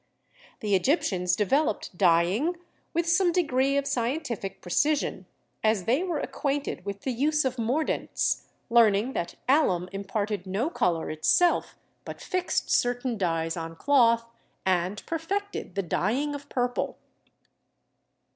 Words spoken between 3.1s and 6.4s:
degree of scientific precision, as they were